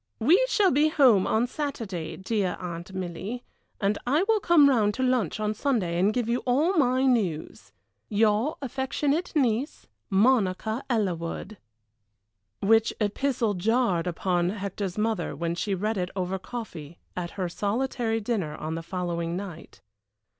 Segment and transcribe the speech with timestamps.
[0.17, 3.43] We shall be home on Saturday, dear Aunt Milly,
[3.79, 7.71] and I will come round to lunch on Sunday and give you all my news.
[8.09, 11.57] "Your affectionate niece, "MONICA ELLERWOOD."
[12.61, 18.19] Which epistle jarred upon Hector's mother when she read it over coffee at her solitary
[18.19, 19.81] dinner on the following night.